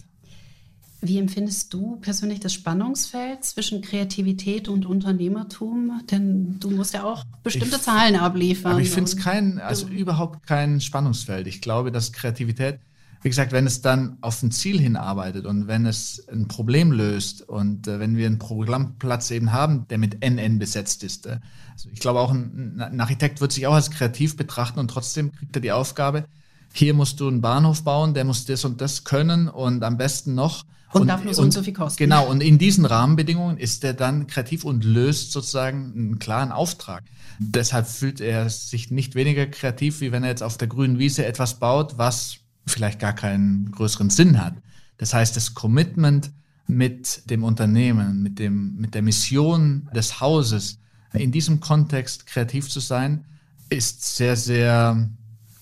[1.05, 6.01] Wie empfindest du persönlich das Spannungsfeld zwischen Kreativität und Unternehmertum?
[6.09, 8.71] Denn du musst ja auch bestimmte ich, Zahlen abliefern.
[8.71, 11.45] Aber ich finde es kein, also überhaupt kein Spannungsfeld.
[11.47, 12.79] Ich glaube, dass Kreativität,
[13.21, 17.41] wie gesagt, wenn es dann auf ein Ziel hinarbeitet und wenn es ein Problem löst
[17.41, 21.25] und äh, wenn wir einen Programmplatz eben haben, der mit NN besetzt ist.
[21.25, 21.39] Äh,
[21.73, 25.33] also ich glaube auch, ein, ein Architekt wird sich auch als kreativ betrachten und trotzdem
[25.33, 26.23] kriegt er die Aufgabe,
[26.71, 30.33] hier musst du einen Bahnhof bauen, der muss das und das können und am besten
[30.33, 30.63] noch
[30.93, 31.97] und, und darf nur so und, und so viel kosten.
[31.97, 37.03] Genau, und in diesen Rahmenbedingungen ist er dann kreativ und löst sozusagen einen klaren Auftrag.
[37.39, 41.25] Deshalb fühlt er sich nicht weniger kreativ, wie wenn er jetzt auf der grünen Wiese
[41.25, 44.53] etwas baut, was vielleicht gar keinen größeren Sinn hat.
[44.97, 46.31] Das heißt, das Commitment
[46.67, 50.79] mit dem Unternehmen, mit, dem, mit der Mission des Hauses,
[51.13, 53.25] in diesem Kontext kreativ zu sein,
[53.69, 55.09] ist sehr, sehr,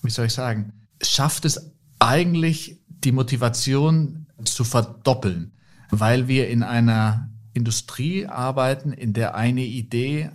[0.04, 5.52] wie soll ich sagen, schafft es eigentlich die Motivation zu verdoppeln,
[5.90, 10.30] weil wir in einer Industrie arbeiten, in der eine Idee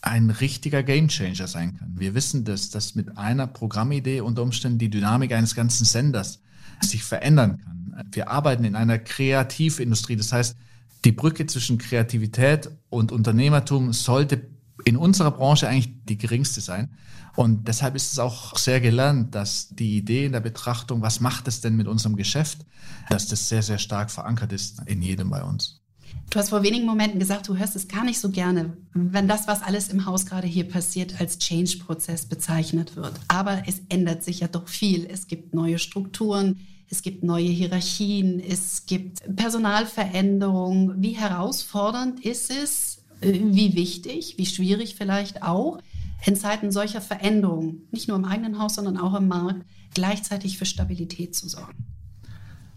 [0.00, 1.94] ein richtiger Gamechanger sein kann.
[1.96, 6.40] Wir wissen das, dass mit einer Programmidee unter Umständen die Dynamik eines ganzen Senders
[6.80, 8.06] sich verändern kann.
[8.12, 10.16] Wir arbeiten in einer Kreativindustrie.
[10.16, 10.56] Das heißt,
[11.04, 14.46] die Brücke zwischen Kreativität und Unternehmertum sollte
[14.88, 16.90] in unserer Branche eigentlich die geringste sein.
[17.36, 21.46] Und deshalb ist es auch sehr gelernt, dass die Idee in der Betrachtung, was macht
[21.46, 22.64] es denn mit unserem Geschäft,
[23.10, 25.80] dass das sehr, sehr stark verankert ist in jedem bei uns.
[26.30, 29.46] Du hast vor wenigen Momenten gesagt, du hörst es gar nicht so gerne, wenn das,
[29.46, 33.12] was alles im Haus gerade hier passiert, als Change-Prozess bezeichnet wird.
[33.28, 35.06] Aber es ändert sich ja doch viel.
[35.06, 36.58] Es gibt neue Strukturen,
[36.90, 41.02] es gibt neue Hierarchien, es gibt Personalveränderungen.
[41.02, 45.78] Wie herausfordernd ist es, wie wichtig, wie schwierig vielleicht auch,
[46.24, 50.66] in Zeiten solcher Veränderungen, nicht nur im eigenen Haus, sondern auch im Markt, gleichzeitig für
[50.66, 51.86] Stabilität zu sorgen?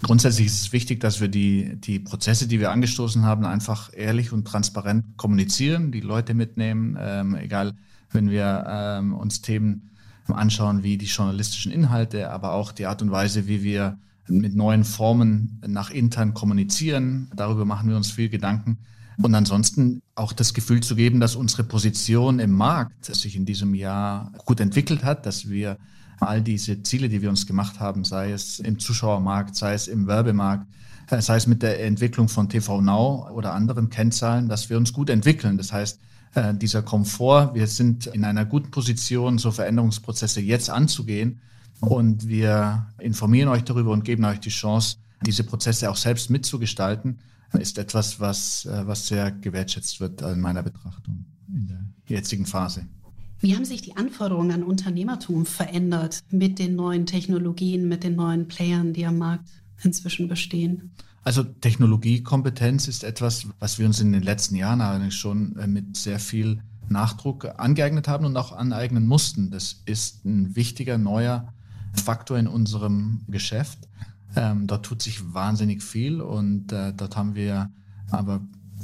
[0.03, 4.31] Grundsätzlich ist es wichtig, dass wir die, die Prozesse, die wir angestoßen haben, einfach ehrlich
[4.31, 7.73] und transparent kommunizieren, die Leute mitnehmen, ähm, egal
[8.11, 9.89] wenn wir ähm, uns Themen
[10.27, 14.85] anschauen wie die journalistischen Inhalte, aber auch die Art und Weise, wie wir mit neuen
[14.85, 17.29] Formen nach intern kommunizieren.
[17.35, 18.77] Darüber machen wir uns viel Gedanken.
[19.17, 23.75] Und ansonsten auch das Gefühl zu geben, dass unsere Position im Markt sich in diesem
[23.75, 25.77] Jahr gut entwickelt hat, dass wir
[26.19, 30.07] all diese Ziele, die wir uns gemacht haben, sei es im Zuschauermarkt, sei es im
[30.07, 30.67] Werbemarkt,
[31.09, 35.09] sei es mit der Entwicklung von TV Now oder anderen Kennzahlen, dass wir uns gut
[35.09, 35.57] entwickeln.
[35.57, 35.99] Das heißt,
[36.33, 37.53] äh, dieser Komfort.
[37.55, 41.41] Wir sind in einer guten Position, so Veränderungsprozesse jetzt anzugehen.
[41.81, 47.19] Und wir informieren euch darüber und geben euch die Chance, diese Prozesse auch selbst mitzugestalten,
[47.59, 52.85] ist etwas, was, äh, was sehr gewertschätzt wird in meiner Betrachtung in der jetzigen Phase.
[53.39, 58.47] Wie haben sich die Anforderungen an Unternehmertum verändert mit den neuen Technologien, mit den neuen
[58.47, 59.49] Playern, die am Markt
[59.83, 60.91] inzwischen bestehen?
[61.23, 65.97] Also Technologiekompetenz ist etwas, was wir uns in den letzten Jahren eigentlich schon äh, mit
[65.97, 69.49] sehr viel Nachdruck angeeignet haben und auch aneignen mussten.
[69.49, 71.53] Das ist ein wichtiger neuer
[71.93, 73.87] Faktor in unserem Geschäft.
[74.35, 77.71] Ähm, dort tut sich wahnsinnig viel und äh, dort haben wir
[78.09, 78.41] aber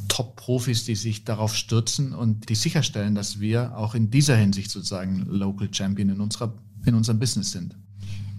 [0.07, 5.25] Top-Profis, die sich darauf stürzen und die sicherstellen, dass wir auch in dieser Hinsicht sozusagen
[5.27, 6.53] Local Champion in, unserer,
[6.85, 7.75] in unserem Business sind.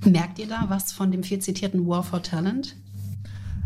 [0.05, 2.77] Merkt ihr da was von dem viel zitierten War for Talent?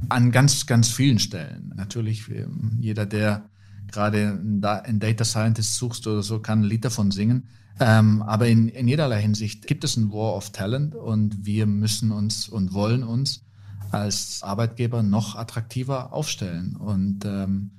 [0.09, 1.73] An ganz, ganz vielen Stellen.
[1.77, 3.49] Natürlich, ähm, jeder, der
[3.91, 4.39] gerade
[4.85, 7.49] einen Data Scientist suchst oder so, kann ein Lied davon singen.
[7.81, 12.13] Ähm, aber in, in jederlei Hinsicht gibt es ein War of Talent und wir müssen
[12.13, 13.45] uns und wollen uns
[13.91, 16.77] als Arbeitgeber noch attraktiver aufstellen.
[16.77, 17.71] Und ähm,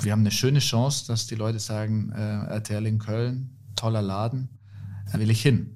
[0.00, 4.48] wir haben eine schöne Chance, dass die Leute sagen, äh, RTL in Köln, toller Laden,
[5.12, 5.74] da will ich hin.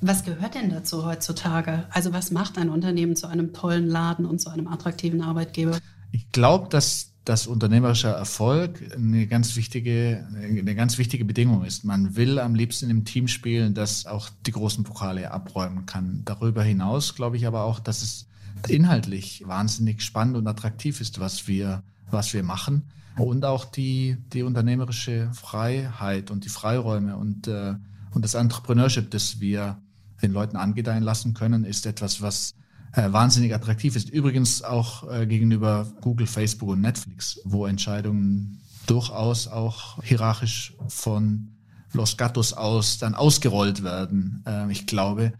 [0.00, 1.86] Was gehört denn dazu heutzutage?
[1.90, 5.78] Also was macht ein Unternehmen zu einem tollen Laden und zu einem attraktiven Arbeitgeber?
[6.12, 11.84] Ich glaube, dass das unternehmerischer Erfolg eine ganz wichtige, eine ganz wichtige Bedingung ist.
[11.84, 16.22] Man will am liebsten im Team spielen, das auch die großen Pokale abräumen kann.
[16.24, 18.26] Darüber hinaus glaube ich aber auch, dass es
[18.66, 22.84] inhaltlich wahnsinnig spannend und attraktiv ist, was wir, was wir machen.
[23.16, 27.74] Und auch die, die unternehmerische Freiheit und die Freiräume und, äh,
[28.12, 29.82] und das Entrepreneurship, das wir
[30.22, 32.54] den Leuten angedeihen lassen können, ist etwas, was
[32.92, 34.08] äh, wahnsinnig attraktiv ist.
[34.08, 41.50] Übrigens auch äh, gegenüber Google, Facebook und Netflix, wo Entscheidungen durchaus auch hierarchisch von
[41.92, 44.42] Los Gatos aus dann ausgerollt werden.
[44.46, 45.32] Äh, ich glaube,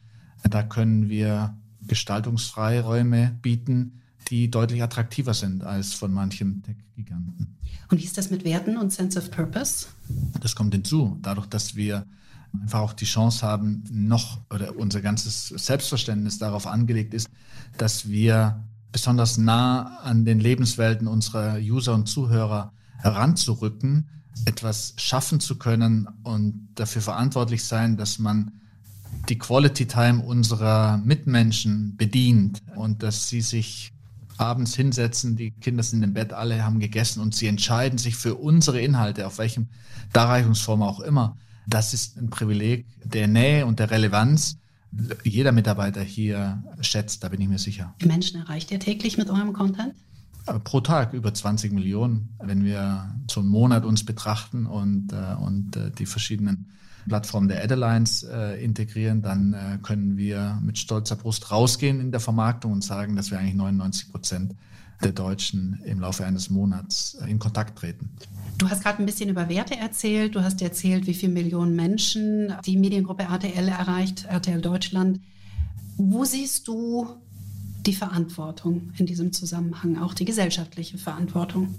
[0.49, 1.57] da können wir
[1.87, 7.57] Gestaltungsfreiräume bieten, die deutlich attraktiver sind als von manchen Tech-Giganten.
[7.91, 9.87] Und wie ist das mit Werten und Sense of Purpose?
[10.41, 11.19] Das kommt hinzu.
[11.23, 12.05] Dadurch, dass wir
[12.61, 17.29] einfach auch die Chance haben, noch oder unser ganzes Selbstverständnis darauf angelegt ist,
[17.77, 24.09] dass wir besonders nah an den Lebenswelten unserer User und Zuhörer heranzurücken,
[24.45, 28.53] etwas schaffen zu können und dafür verantwortlich sein, dass man
[29.29, 33.93] die Quality Time unserer Mitmenschen bedient und dass sie sich
[34.39, 38.37] abends hinsetzen, die Kinder sind im Bett, alle haben gegessen und sie entscheiden sich für
[38.37, 39.69] unsere Inhalte, auf welchem
[40.13, 41.37] Darreichungsform auch immer,
[41.69, 44.59] das ist ein Privileg der Nähe und der Relevanz.
[45.23, 47.95] Jeder Mitarbeiter hier schätzt, da bin ich mir sicher.
[48.01, 49.95] Die Menschen erreicht ihr täglich mit eurem Content?
[50.47, 55.77] Äh, pro Tag über 20 Millionen, wenn wir zum Monat uns betrachten und, äh, und
[55.77, 56.67] äh, die verschiedenen
[57.07, 62.85] Plattformen der Adelines integrieren, dann können wir mit stolzer Brust rausgehen in der Vermarktung und
[62.85, 64.55] sagen, dass wir eigentlich 99 Prozent
[65.03, 68.11] der Deutschen im Laufe eines Monats in Kontakt treten.
[68.59, 70.35] Du hast gerade ein bisschen über Werte erzählt.
[70.35, 75.21] Du hast erzählt, wie viele Millionen Menschen die Mediengruppe RTL erreicht, RTL Deutschland.
[75.97, 77.07] Wo siehst du
[77.87, 81.73] die Verantwortung in diesem Zusammenhang, auch die gesellschaftliche Verantwortung?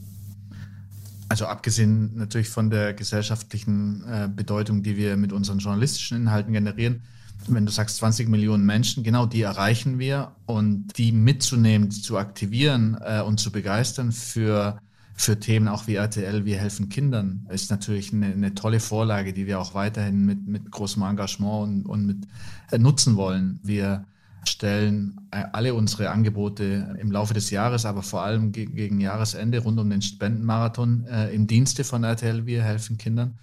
[1.27, 7.03] Also abgesehen natürlich von der gesellschaftlichen äh, Bedeutung, die wir mit unseren journalistischen Inhalten generieren,
[7.47, 12.17] wenn du sagst 20 Millionen Menschen, genau die erreichen wir und die mitzunehmen, die zu
[12.17, 14.79] aktivieren äh, und zu begeistern für,
[15.19, 19.47] für Themen auch wie RTL, wir helfen Kindern, ist natürlich eine, eine tolle Vorlage, die
[19.47, 22.27] wir auch weiterhin mit, mit großem Engagement und, und mit
[22.71, 23.60] äh, nutzen wollen.
[23.62, 24.05] Wir
[24.45, 29.60] stellen äh, alle unsere Angebote im Laufe des Jahres, aber vor allem ge gegen Jahresende
[29.60, 33.38] rund um den Spendenmarathon äh, im Dienste von RTL, wir helfen Kindern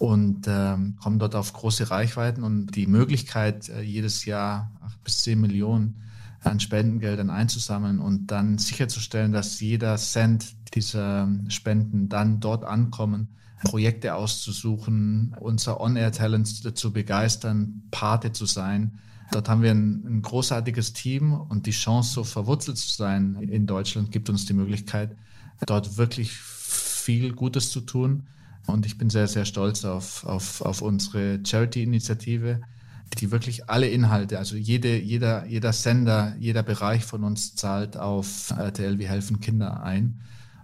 [0.00, 5.18] und ähm, kommen dort auf große Reichweiten und die Möglichkeit, äh, jedes Jahr acht bis
[5.18, 5.94] zehn Millionen
[6.42, 13.28] an Spendengeldern einzusammeln und dann sicherzustellen, dass jeder Cent dieser Spenden dann dort ankommen,
[13.62, 18.98] Projekte auszusuchen, unser On-Air-Talent zu begeistern, Pate zu sein.
[19.32, 23.66] Dort haben wir ein, ein, großartiges Team und die Chance, so verwurzelt zu sein in
[23.66, 25.14] Deutschland, gibt uns die Möglichkeit,
[25.66, 28.24] dort wirklich viel Gutes zu tun.
[28.66, 32.60] Und ich bin sehr, sehr stolz auf, auf, auf unsere Charity-Initiative,
[33.18, 38.50] die wirklich alle Inhalte, also jede, jeder, jeder Sender, jeder Bereich von uns zahlt auf
[38.56, 40.20] RTL Wir helfen Kinder ein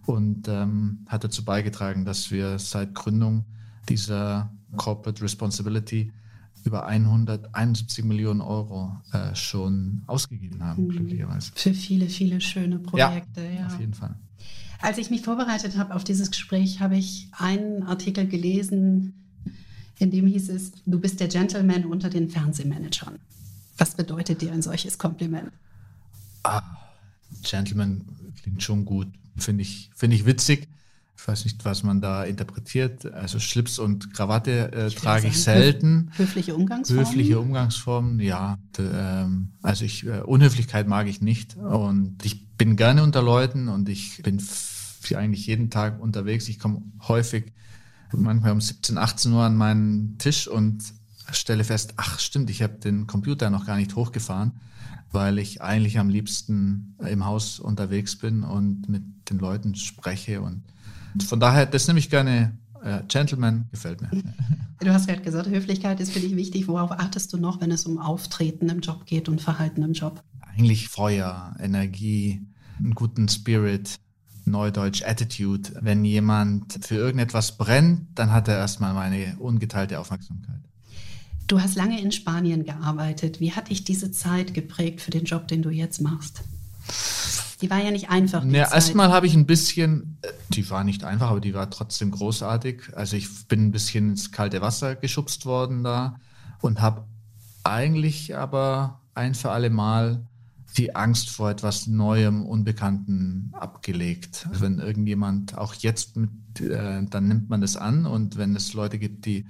[0.06, 3.44] und ähm, hat dazu beigetragen, dass wir seit Gründung
[3.88, 6.12] dieser Corporate Responsibility
[6.64, 10.88] über 171 Millionen Euro äh, schon ausgegeben haben, mhm.
[10.90, 11.52] glücklicherweise.
[11.54, 13.42] Für viele, viele schöne Projekte.
[13.42, 13.66] Ja, ja.
[13.66, 14.16] auf jeden Fall.
[14.80, 19.25] Als ich mich vorbereitet habe auf dieses Gespräch, habe ich einen Artikel gelesen,
[19.98, 23.18] in dem hieß es, du bist der Gentleman unter den Fernsehmanagern.
[23.78, 25.50] Was bedeutet dir ein solches Kompliment?
[26.42, 26.62] Ah,
[27.42, 28.04] Gentleman
[28.40, 29.08] klingt schon gut.
[29.36, 30.68] Finde ich, find ich witzig.
[31.18, 33.06] Ich weiß nicht, was man da interpretiert.
[33.12, 36.10] Also Schlips und Krawatte äh, ich trage ich selten.
[36.16, 37.06] Höfliche Umgangsformen?
[37.06, 38.58] Höfliche Umgangsformen, ja.
[38.78, 41.56] ähm, also ich, äh, Unhöflichkeit mag ich nicht.
[41.56, 44.40] Und ich bin gerne unter Leuten und ich bin
[45.14, 46.48] eigentlich jeden Tag unterwegs.
[46.48, 47.52] Ich komme häufig,
[48.12, 50.82] manchmal um 17, 18 Uhr an meinen Tisch und
[51.32, 54.52] stelle fest, ach stimmt, ich habe den Computer noch gar nicht hochgefahren,
[55.10, 60.62] weil ich eigentlich am liebsten im Haus unterwegs bin und mit den Leuten spreche und
[61.24, 62.56] von daher, das nehme ich gerne.
[62.82, 64.10] Äh, Gentleman gefällt mir.
[64.78, 66.68] Du hast gerade gesagt, Höflichkeit ist für dich wichtig.
[66.68, 70.22] Worauf achtest du noch, wenn es um Auftreten im Job geht und Verhalten im Job?
[70.42, 72.42] Eigentlich Feuer, Energie,
[72.78, 73.98] einen guten Spirit,
[74.46, 75.72] Neudeutsch Attitude.
[75.80, 80.60] Wenn jemand für irgendetwas brennt, dann hat er erstmal meine ungeteilte Aufmerksamkeit.
[81.46, 83.40] Du hast lange in Spanien gearbeitet.
[83.40, 86.42] Wie hat dich diese Zeit geprägt für den Job, den du jetzt machst?
[87.60, 88.44] Die war ja nicht einfach.
[88.44, 92.10] Ja, erstmal habe ich ein bisschen, äh, die war nicht einfach, aber die war trotzdem
[92.10, 92.94] großartig.
[92.94, 96.20] Also ich bin ein bisschen ins kalte Wasser geschubst worden da
[96.60, 97.04] und habe
[97.64, 100.26] eigentlich aber ein für alle Mal
[100.76, 104.46] die Angst vor etwas Neuem, Unbekannten abgelegt.
[104.50, 108.74] Also wenn irgendjemand auch jetzt mit, äh, dann nimmt man das an und wenn es
[108.74, 109.46] Leute gibt, die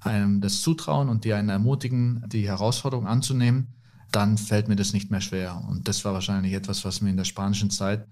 [0.00, 3.68] einem das zutrauen und die einen ermutigen, die Herausforderung anzunehmen,
[4.12, 5.62] dann fällt mir das nicht mehr schwer.
[5.68, 8.06] Und das war wahrscheinlich etwas, was mir in der spanischen Zeit,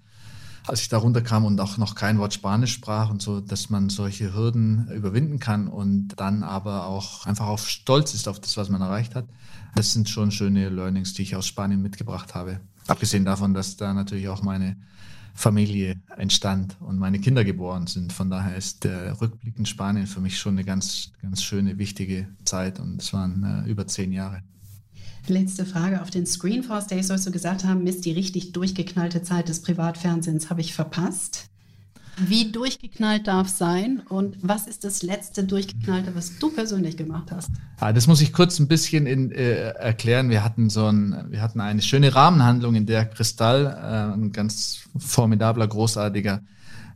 [0.66, 3.88] als ich da runterkam und auch noch kein Wort Spanisch sprach und so, dass man
[3.88, 8.68] solche Hürden überwinden kann und dann aber auch einfach auf stolz ist auf das, was
[8.68, 9.26] man erreicht hat.
[9.74, 12.61] Das sind schon schöne Learnings, die ich aus Spanien mitgebracht habe.
[12.87, 14.76] Abgesehen davon, dass da natürlich auch meine
[15.35, 18.12] Familie entstand und meine Kinder geboren sind.
[18.12, 22.26] Von daher ist der Rückblick in Spanien für mich schon eine ganz, ganz schöne, wichtige
[22.44, 24.42] Zeit und es waren äh, über zehn Jahre.
[25.29, 26.03] Letzte Frage.
[26.03, 30.51] Auf den Screenforce Days sollst du gesagt haben, Mist, die richtig durchgeknallte Zeit des Privatfernsehens
[30.51, 31.49] habe ich verpasst.
[32.19, 37.51] Wie durchgeknallt darf sein und was ist das letzte durchgeknallte, was du persönlich gemacht hast?
[37.79, 40.31] Ah, das muss ich kurz ein bisschen in, äh, erklären.
[40.31, 44.89] Wir hatten so ein, wir hatten eine schöne Rahmenhandlung, in der Kristall, äh, ein ganz
[44.97, 46.41] formidabler, großartiger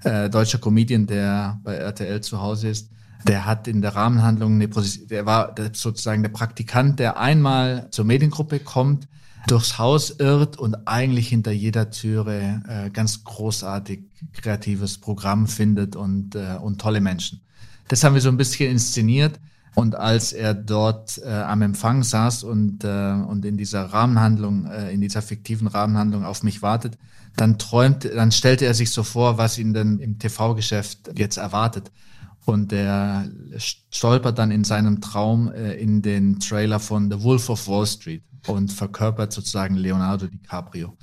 [0.05, 2.89] äh, deutscher Comedian, der bei RTL zu Hause ist,
[3.27, 8.05] der hat in der Rahmenhandlung eine Position, der war sozusagen der Praktikant, der einmal zur
[8.05, 9.09] Mediengruppe kommt,
[9.47, 14.01] durchs Haus irrt und eigentlich hinter jeder Türe äh, ganz großartig
[14.33, 17.41] kreatives Programm findet und, äh, und tolle Menschen.
[17.89, 19.41] Das haben wir so ein bisschen inszeniert.
[19.75, 24.93] Und als er dort äh, am Empfang saß und, äh, und in dieser Rahmenhandlung, äh,
[24.93, 26.99] in dieser fiktiven Rahmenhandlung auf mich wartet,
[27.37, 31.93] dann träumt, dann stellte er sich so vor, was ihn denn im TV-Geschäft jetzt erwartet.
[32.47, 33.29] Und er
[33.59, 38.23] stolpert dann in seinem Traum äh, in den Trailer von The Wolf of Wall Street
[38.47, 40.97] und verkörpert sozusagen Leonardo DiCaprio.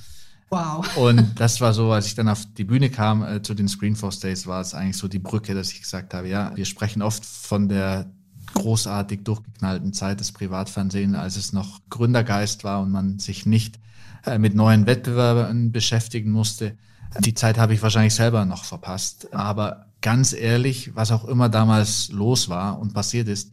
[0.49, 0.85] Wow.
[0.97, 4.19] Und das war so, als ich dann auf die Bühne kam äh, zu den Screenforce
[4.19, 7.25] Days, war es eigentlich so die Brücke, dass ich gesagt habe, ja, wir sprechen oft
[7.25, 8.09] von der
[8.53, 13.77] großartig durchgeknallten Zeit des Privatfernsehens, als es noch Gründergeist war und man sich nicht
[14.25, 16.77] äh, mit neuen Wettbewerbern beschäftigen musste.
[17.19, 19.33] Die Zeit habe ich wahrscheinlich selber noch verpasst.
[19.33, 23.51] Aber ganz ehrlich, was auch immer damals los war und passiert ist,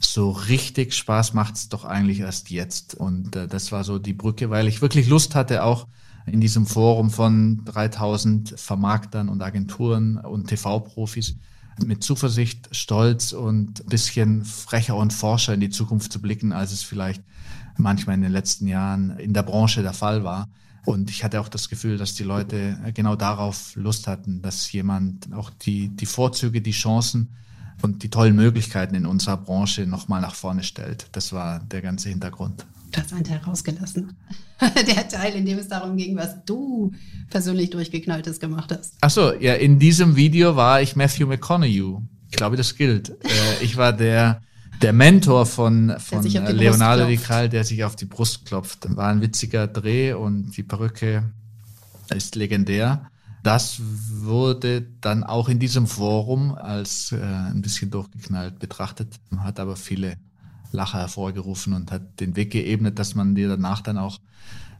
[0.00, 2.94] so richtig Spaß macht es doch eigentlich erst jetzt.
[2.94, 5.86] Und äh, das war so die Brücke, weil ich wirklich Lust hatte, auch
[6.26, 11.36] in diesem Forum von 3000 Vermarktern und Agenturen und TV-Profis
[11.84, 16.82] mit Zuversicht, Stolz und bisschen frecher und forscher in die Zukunft zu blicken, als es
[16.82, 17.22] vielleicht
[17.76, 20.48] manchmal in den letzten Jahren in der Branche der Fall war.
[20.84, 25.32] Und ich hatte auch das Gefühl, dass die Leute genau darauf Lust hatten, dass jemand
[25.32, 27.28] auch die, die Vorzüge, die Chancen
[27.82, 31.06] und die tollen Möglichkeiten in unserer Branche nochmal nach vorne stellt.
[31.12, 32.66] Das war der ganze Hintergrund.
[32.90, 34.12] Du hast einen Teil rausgelassen.
[34.60, 36.92] der Teil, in dem es darum ging, was du
[37.30, 38.94] persönlich durchgeknalltes gemacht hast.
[39.00, 41.96] Ach so, ja, in diesem Video war ich Matthew McConaughey.
[42.30, 43.10] Ich glaube, das gilt.
[43.10, 44.42] Äh, ich war der,
[44.82, 48.94] der Mentor von, von Leonardo DiCaprio, der sich auf die Brust klopft.
[48.96, 51.32] War ein witziger Dreh und die Perücke
[52.14, 53.08] ist legendär.
[53.42, 59.76] Das wurde dann auch in diesem Forum als äh, ein bisschen durchgeknallt betrachtet, hat aber
[59.76, 60.16] viele
[60.70, 64.18] Lacher hervorgerufen und hat den Weg geebnet, dass man dir danach dann auch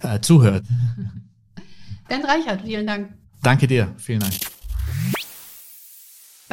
[0.00, 0.64] äh, zuhört.
[2.08, 3.12] Bernd Reichert, vielen Dank.
[3.42, 4.34] Danke dir, vielen Dank.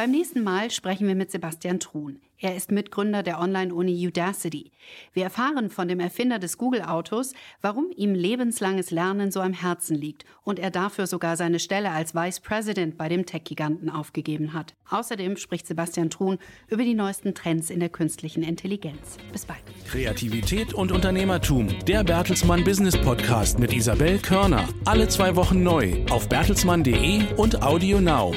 [0.00, 2.22] Beim nächsten Mal sprechen wir mit Sebastian Truhn.
[2.38, 4.72] Er ist Mitgründer der Online-Uni Udacity.
[5.12, 10.24] Wir erfahren von dem Erfinder des Google-Autos, warum ihm lebenslanges Lernen so am Herzen liegt
[10.42, 14.74] und er dafür sogar seine Stelle als Vice President bei dem Tech-Giganten aufgegeben hat.
[14.88, 16.38] Außerdem spricht Sebastian Truhn
[16.68, 19.18] über die neuesten Trends in der künstlichen Intelligenz.
[19.32, 19.60] Bis bald.
[19.86, 21.68] Kreativität und Unternehmertum.
[21.86, 24.66] Der Bertelsmann Business Podcast mit Isabel Körner.
[24.86, 28.34] Alle zwei Wochen neu auf bertelsmann.de und Audio Now.